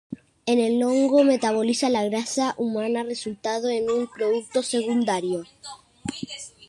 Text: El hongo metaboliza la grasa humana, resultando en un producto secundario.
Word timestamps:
El 0.47 0.81
hongo 0.81 1.23
metaboliza 1.23 1.87
la 1.91 2.03
grasa 2.03 2.55
humana, 2.57 3.03
resultando 3.03 3.69
en 3.69 3.87
un 3.91 4.07
producto 4.07 4.63
secundario. 4.63 5.45